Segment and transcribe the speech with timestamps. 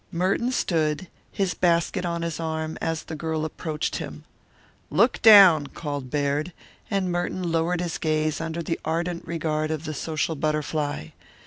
[0.11, 4.23] Merton stood, his basket on his arm, as the girl approached him.
[4.89, 6.53] "Look down," called Baird,
[6.89, 11.09] and Merton lowered his gaze under the ardent regard of the social butterfly.